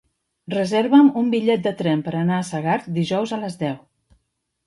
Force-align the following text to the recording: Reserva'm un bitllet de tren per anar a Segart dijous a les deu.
Reserva'm 0.51 1.09
un 1.21 1.27
bitllet 1.33 1.67
de 1.67 1.73
tren 1.81 2.01
per 2.07 2.13
anar 2.21 2.39
a 2.39 2.47
Segart 2.49 2.87
dijous 2.95 3.35
a 3.37 3.39
les 3.43 3.59
deu. 3.63 3.77